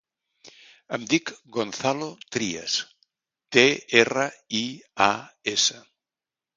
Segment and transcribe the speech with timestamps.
[0.97, 2.79] Em dic Gonzalo Trias:
[3.59, 3.67] te,
[4.03, 4.29] erra,
[4.65, 4.67] i,
[5.11, 5.15] a,
[5.57, 5.83] essa.